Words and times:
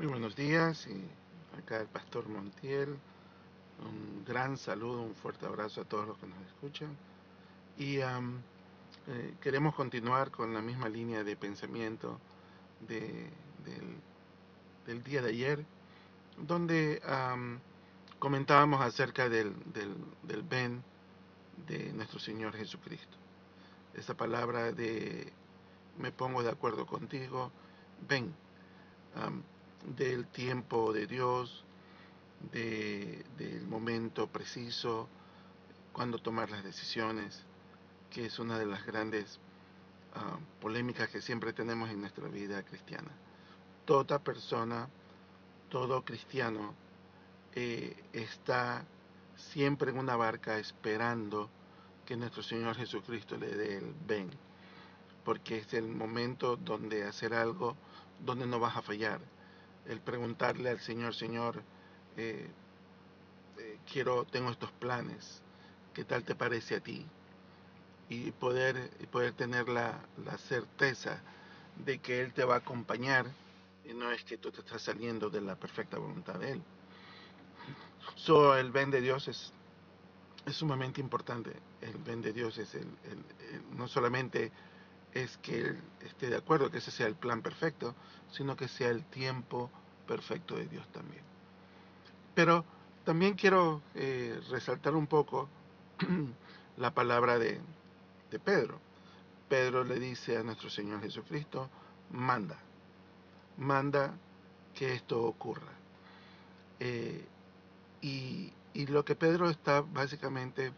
Muy 0.00 0.06
buenos 0.08 0.34
días 0.34 0.86
y 0.86 1.58
acá 1.58 1.76
el 1.78 1.86
pastor 1.86 2.26
Montiel. 2.26 2.96
Un 3.84 4.24
gran 4.24 4.56
saludo, 4.56 5.02
un 5.02 5.14
fuerte 5.14 5.44
abrazo 5.44 5.82
a 5.82 5.84
todos 5.84 6.08
los 6.08 6.16
que 6.16 6.26
nos 6.26 6.38
escuchan. 6.46 6.96
Y 7.76 7.98
eh, 7.98 9.34
queremos 9.42 9.74
continuar 9.74 10.30
con 10.30 10.54
la 10.54 10.62
misma 10.62 10.88
línea 10.88 11.22
de 11.22 11.36
pensamiento 11.36 12.18
de- 12.88 13.28
del, 13.62 13.98
del 14.86 15.02
día 15.04 15.20
de 15.20 15.28
ayer, 15.28 15.66
donde 16.38 17.02
am, 17.04 17.58
comentábamos 18.18 18.80
acerca 18.80 19.28
del, 19.28 19.52
del, 19.74 19.94
del 20.22 20.40
ven 20.42 20.82
de 21.68 21.92
nuestro 21.92 22.18
Señor 22.18 22.54
Jesucristo. 22.56 23.18
Esa 23.92 24.14
palabra 24.16 24.72
de 24.72 25.30
me 25.98 26.10
pongo 26.10 26.42
de 26.42 26.48
acuerdo 26.48 26.86
contigo, 26.86 27.52
ven, 28.08 28.32
del 29.84 30.26
tiempo 30.26 30.92
de 30.92 31.06
Dios, 31.06 31.64
de, 32.52 33.24
del 33.36 33.66
momento 33.66 34.26
preciso, 34.28 35.08
cuando 35.92 36.18
tomar 36.18 36.50
las 36.50 36.64
decisiones, 36.64 37.42
que 38.10 38.26
es 38.26 38.38
una 38.38 38.58
de 38.58 38.66
las 38.66 38.84
grandes 38.86 39.38
ah, 40.14 40.38
polémicas 40.60 41.08
que 41.08 41.20
siempre 41.20 41.52
tenemos 41.52 41.90
en 41.90 42.00
nuestra 42.00 42.28
vida 42.28 42.62
cristiana. 42.62 43.10
Toda 43.84 44.18
persona, 44.18 44.88
todo 45.68 46.04
cristiano 46.04 46.74
eh, 47.54 47.96
está 48.12 48.84
siempre 49.36 49.90
en 49.90 49.98
una 49.98 50.16
barca 50.16 50.58
esperando 50.58 51.50
que 52.06 52.16
nuestro 52.16 52.42
Señor 52.42 52.76
Jesucristo 52.76 53.36
le 53.36 53.54
dé 53.54 53.78
el 53.78 53.94
ven, 54.06 54.30
porque 55.24 55.58
es 55.58 55.74
el 55.74 55.88
momento 55.88 56.56
donde 56.56 57.04
hacer 57.04 57.34
algo 57.34 57.76
donde 58.24 58.46
no 58.46 58.60
vas 58.60 58.76
a 58.76 58.82
fallar. 58.82 59.20
El 59.90 60.00
preguntarle 60.00 60.70
al 60.70 60.80
Señor, 60.80 61.14
Señor, 61.14 61.62
eh, 62.16 62.46
eh, 63.58 63.78
quiero, 63.92 64.24
tengo 64.24 64.50
estos 64.50 64.70
planes, 64.72 65.42
¿qué 65.94 66.04
tal 66.04 66.24
te 66.24 66.34
parece 66.34 66.76
a 66.76 66.80
ti? 66.80 67.04
Y 68.08 68.30
poder, 68.32 68.90
y 69.00 69.06
poder 69.06 69.32
tener 69.34 69.68
la, 69.68 69.98
la 70.24 70.38
certeza 70.38 71.20
de 71.84 71.98
que 71.98 72.20
Él 72.22 72.32
te 72.32 72.44
va 72.44 72.54
a 72.54 72.58
acompañar 72.58 73.26
y 73.84 73.94
no 73.94 74.10
es 74.12 74.22
que 74.24 74.38
tú 74.38 74.50
te 74.52 74.60
estás 74.60 74.82
saliendo 74.82 75.28
de 75.28 75.40
la 75.40 75.56
perfecta 75.56 75.98
voluntad 75.98 76.34
de 76.38 76.52
Él. 76.52 76.62
So, 78.16 78.56
el 78.56 78.70
ven 78.70 78.90
de 78.90 79.00
Dios 79.00 79.28
es, 79.28 79.52
es 80.46 80.56
sumamente 80.56 81.00
importante. 81.00 81.52
El 81.80 81.96
ven 81.98 82.22
de 82.22 82.32
Dios 82.32 82.58
es 82.58 82.74
el, 82.74 82.86
el- 83.04 83.76
no 83.76 83.88
solamente 83.88 84.52
es 85.14 85.36
que 85.38 85.60
Él 85.60 85.78
esté 86.00 86.28
de 86.30 86.36
acuerdo 86.36 86.70
que 86.70 86.78
ese 86.78 86.90
sea 86.90 87.06
el 87.06 87.14
plan 87.16 87.42
perfecto, 87.42 87.94
sino 88.32 88.56
que 88.56 88.68
sea 88.68 88.90
el 88.90 89.04
tiempo 89.06 89.70
perfecto 90.10 90.56
de 90.56 90.66
Dios 90.66 90.84
también. 90.88 91.22
Pero 92.34 92.64
también 93.04 93.34
quiero 93.34 93.80
eh, 93.94 94.40
resaltar 94.50 94.96
un 94.96 95.06
poco 95.06 95.48
la 96.78 96.92
palabra 96.92 97.38
de, 97.38 97.60
Pedro. 98.44 98.80
Pedro 99.48 99.84
le 99.84 100.00
dice 100.00 100.36
a 100.36 100.42
nuestro 100.42 100.68
Señor 100.68 101.00
Jesucristo, 101.00 101.70
manda, 102.10 102.58
manda 103.56 104.12
que 104.74 104.94
esto 104.94 105.22
ocurra. 105.22 105.72
Eh, 106.80 107.24
y, 108.02 108.52
y 108.74 108.86
lo 108.86 109.04
que 109.04 109.14
Pedro 109.14 109.48
está 109.48 109.80
básicamente 109.80 110.72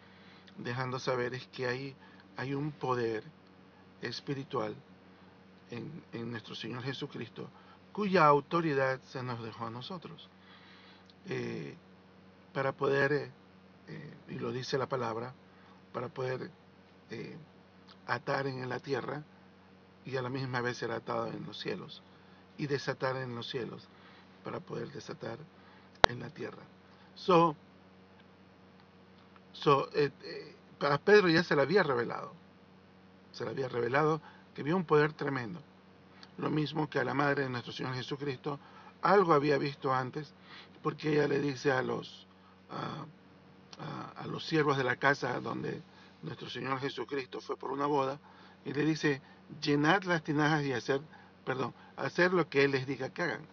dejando 0.58 0.98
saber 0.98 1.33
es 1.33 1.47
que 1.47 1.66
hay, 1.66 1.97
hay 2.36 2.53
un 2.53 2.70
poder 2.70 3.25
espiritual 4.03 4.75
en, 5.70 6.05
en 6.12 6.30
nuestro 6.30 6.55
Señor 6.55 6.83
Jesucristo 6.83 7.48
cuya 7.93 8.27
autoridad 8.27 9.01
se 9.03 9.23
nos 9.23 9.43
dejó 9.43 9.67
a 9.67 9.71
nosotros. 9.71 10.29
Eh, 11.29 11.77
para 12.53 12.73
poder, 12.73 13.12
eh, 13.12 13.31
eh, 13.89 14.15
y 14.29 14.34
lo 14.34 14.53
dice 14.53 14.79
la 14.79 14.87
palabra, 14.87 15.33
para 15.93 16.09
poder 16.09 16.50
atar 18.06 18.47
en 18.47 18.66
la 18.66 18.78
tierra 18.78 19.22
y 20.06 20.16
a 20.16 20.22
la 20.22 20.31
misma 20.31 20.62
vez 20.62 20.78
ser 20.78 20.91
atado 20.91 21.27
en 21.27 21.44
los 21.44 21.59
cielos 21.59 22.03
y 22.56 22.66
desatar 22.66 23.16
en 23.16 23.34
los 23.34 23.50
cielos 23.50 23.87
para 24.43 24.61
poder 24.61 24.91
desatar 24.91 25.37
en 26.09 26.21
la 26.21 26.31
tierra. 26.31 26.62
So, 27.15 27.55
so, 29.53 29.91
a 30.81 30.99
Pedro 30.99 31.28
ya 31.28 31.45
se 31.45 31.55
le 31.55 31.61
había 31.61 31.83
revelado, 31.83 32.33
se 33.33 33.45
le 33.45 33.50
había 33.50 33.69
revelado 33.69 34.22
que 34.55 34.62
había 34.62 34.75
un 34.75 34.84
poder 34.84 35.12
tremendo. 35.12 35.61
Lo 36.42 36.50
mismo 36.50 36.91
que 36.91 36.98
a 36.98 37.04
la 37.04 37.14
madre 37.14 37.44
de 37.44 37.48
nuestro 37.48 37.72
Señor 37.72 37.94
Jesucristo, 37.94 38.58
algo 39.00 39.32
había 39.32 39.58
visto 39.58 39.94
antes, 39.94 40.34
porque 40.82 41.12
ella 41.12 41.28
le 41.28 41.38
dice 41.41 41.70
a 41.70 41.82
los, 41.82 42.26
a, 42.69 43.06
a- 44.20 44.26
los 44.26 44.44
siervos 44.44 44.76
de 44.76 44.82
la 44.82 44.97
casa 44.97 45.38
donde 45.41 45.80
nuestro 46.22 46.50
Señor 46.50 46.80
Jesucristo 46.80 47.41
fue 47.41 47.56
por 47.56 47.70
una 47.70 47.86
boda, 47.86 48.19
y 48.64 48.72
le 48.72 48.84
dice, 48.84 49.22
llenad 49.60 50.03
las 50.03 50.25
tinajas 50.25 50.64
y 50.64 50.72
hacer, 50.72 51.00
perdón, 51.44 51.72
hacer 51.97 52.32
lo 52.32 52.48
que 52.48 52.64
Él 52.64 52.72
les 52.72 52.88
diga 52.88 53.10
que 53.10 53.22
hagan. 53.22 53.47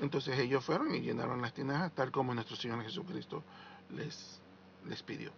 Entonces 0.00 0.38
ellos 0.38 0.62
fueron 0.62 0.94
y 0.94 1.00
llenaron 1.00 1.40
las 1.40 1.54
tinajas 1.54 1.92
tal 1.92 2.12
como 2.12 2.34
nuestro 2.34 2.56
Señor 2.56 2.82
Jesucristo 2.82 3.42
les, 3.96 4.38
les 4.86 5.02
pidió. 5.02 5.32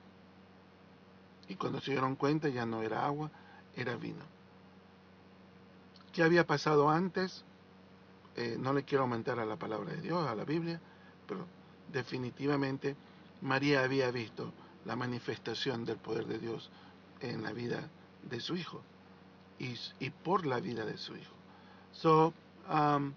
Y 1.47 1.55
cuando 1.55 1.81
se 1.81 1.93
dieron 1.93 2.17
cuenta 2.17 2.49
ya 2.49 2.67
no 2.67 2.83
era 2.83 3.07
agua, 3.07 3.31
era 3.77 3.95
vino. 3.95 4.40
¿Qué 6.13 6.23
había 6.23 6.47
pasado 6.47 6.91
antes? 6.91 7.45
Eh, 8.37 8.57
no 8.59 8.73
le 8.73 8.85
quiero 8.85 9.03
aumentar 9.03 9.39
a 9.39 9.45
la 9.45 9.57
palabra 9.57 9.93
de 9.93 10.01
Dios, 10.01 10.27
a 10.27 10.35
la 10.35 10.45
Biblia, 10.45 10.81
pero 11.27 11.47
definitivamente 11.93 12.97
María 13.43 13.83
había 13.83 14.11
visto 14.11 14.53
la 14.85 14.97
manifestación 14.97 15.85
del 15.85 15.99
poder 15.99 16.27
de 16.27 16.39
Dios 16.39 16.71
en 17.21 17.43
la 17.43 17.53
vida 17.53 17.89
de 18.29 18.41
su 18.41 18.57
hijo 18.57 18.83
y, 19.59 20.11
por 20.11 20.47
la 20.47 20.59
vida 20.59 20.85
de 20.85 20.97
su 20.97 21.17
hijo. 21.17 21.35
So, 21.93 22.33
um, 22.69 23.13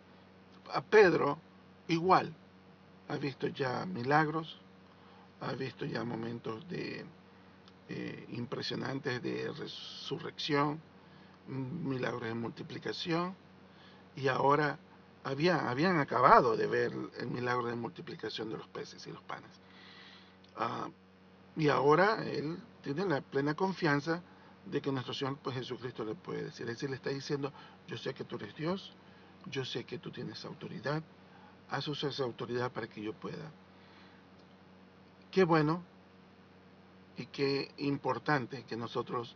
a 0.73 0.81
Pedro 0.81 1.37
igual 1.87 2.33
ha 3.07 3.15
visto 3.15 3.47
ya 3.47 3.85
milagros, 3.85 4.59
ha 5.41 5.53
visto 5.53 5.85
ya 5.85 6.03
momentos 6.03 6.67
de 6.67 7.05
eh, 7.89 8.25
impresionantes 8.31 9.21
de 9.21 9.51
resurrección, 9.51 10.79
milagros 11.47 12.23
de 12.23 12.33
multiplicación 12.33 13.35
y 14.15 14.27
ahora 14.27 14.79
había, 15.23 15.69
habían 15.69 15.99
acabado 15.99 16.55
de 16.55 16.67
ver 16.67 16.93
el 17.17 17.27
milagro 17.27 17.67
de 17.67 17.75
multiplicación 17.75 18.49
de 18.49 18.57
los 18.57 18.67
peces 18.67 19.05
y 19.07 19.11
los 19.11 19.23
panes. 19.23 19.51
Ah, 20.55 20.89
y 21.55 21.69
ahora 21.69 22.23
él 22.25 22.57
tiene 22.81 23.05
la 23.05 23.21
plena 23.21 23.53
confianza 23.55 24.21
de 24.65 24.81
que 24.81 24.91
nuestro 24.91 25.13
Señor 25.13 25.37
pues, 25.37 25.55
Jesucristo 25.55 26.03
le 26.03 26.15
puede 26.15 26.45
decir. 26.45 26.67
Es 26.67 26.75
decir, 26.75 26.89
le 26.89 26.95
está 26.95 27.09
diciendo, 27.09 27.51
yo 27.87 27.97
sé 27.97 28.13
que 28.13 28.23
tú 28.23 28.35
eres 28.35 28.55
Dios, 28.55 28.93
yo 29.47 29.65
sé 29.65 29.83
que 29.83 29.97
tú 29.97 30.11
tienes 30.11 30.43
autoridad, 30.45 31.03
haz 31.69 31.87
uso 31.87 32.07
esa 32.07 32.23
autoridad 32.23 32.71
para 32.71 32.87
que 32.87 33.01
yo 33.01 33.13
pueda. 33.13 33.51
Qué 35.31 35.43
bueno 35.43 35.83
y 37.17 37.25
qué 37.27 37.71
importante 37.77 38.63
que 38.63 38.77
nosotros 38.77 39.35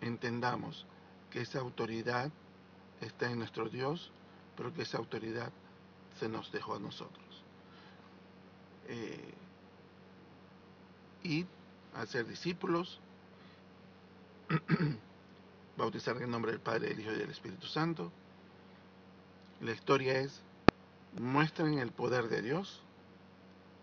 entendamos 0.00 0.86
que 1.30 1.40
esa 1.40 1.60
autoridad 1.60 2.30
está 3.00 3.30
en 3.30 3.38
nuestro 3.38 3.68
Dios, 3.68 4.10
pero 4.56 4.72
que 4.72 4.82
esa 4.82 4.98
autoridad 4.98 5.52
se 6.18 6.28
nos 6.28 6.50
dejó 6.52 6.74
a 6.74 6.78
nosotros. 6.78 7.24
Eh, 8.88 9.34
y 11.22 11.46
hacer 11.94 12.26
discípulos, 12.26 13.00
bautizar 15.76 16.16
en 16.16 16.24
el 16.24 16.30
nombre 16.30 16.52
del 16.52 16.60
Padre, 16.60 16.88
del 16.88 17.00
Hijo 17.00 17.12
y 17.12 17.16
del 17.16 17.30
Espíritu 17.30 17.66
Santo. 17.66 18.12
La 19.60 19.72
historia 19.72 20.20
es, 20.20 20.40
muestren 21.18 21.78
el 21.78 21.90
poder 21.90 22.28
de 22.28 22.42
Dios 22.42 22.82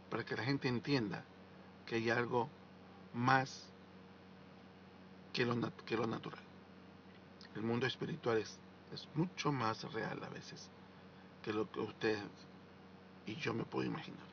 para 0.10 0.24
que 0.24 0.36
la 0.36 0.44
gente 0.44 0.68
entienda 0.68 1.24
que 1.86 1.96
hay 1.96 2.10
algo 2.10 2.50
más 3.14 3.66
que 5.34 5.46
lo, 5.46 5.56
que 5.86 5.98
lo 5.98 6.08
natural. 6.08 6.44
El 7.56 7.64
mundo 7.64 7.86
espiritual 7.86 8.38
es, 8.38 8.58
es 8.94 9.08
mucho 9.16 9.52
más 9.52 9.92
real 9.94 10.24
a 10.24 10.30
veces 10.30 10.70
que 11.44 11.54
lo 11.54 11.70
que 11.72 11.80
usted 11.80 12.18
y 13.26 13.36
yo 13.36 13.54
me 13.54 13.64
puedo 13.64 13.86
imaginar. 13.86 14.26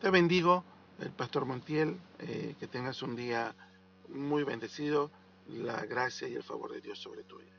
Te 0.00 0.10
bendigo, 0.10 0.64
el 0.98 1.10
pastor 1.10 1.44
Montiel, 1.44 1.98
eh, 2.18 2.56
que 2.58 2.66
tengas 2.66 3.02
un 3.02 3.16
día 3.16 3.54
muy 4.08 4.44
bendecido, 4.44 5.10
la 5.48 5.84
gracia 5.84 6.28
y 6.28 6.34
el 6.34 6.42
favor 6.42 6.72
de 6.72 6.80
Dios 6.80 6.98
sobre 6.98 7.22
tu 7.24 7.38
vida. 7.38 7.50